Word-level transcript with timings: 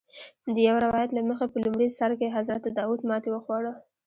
د 0.53 0.55
یو 0.67 0.77
روایت 0.85 1.09
له 1.13 1.21
مخې 1.29 1.45
په 1.51 1.57
لومړي 1.65 1.87
سر 1.97 2.11
کې 2.19 2.33
حضرت 2.37 2.63
داود 2.77 3.01
ماتې 3.09 3.29
وخوړه. 3.31 3.73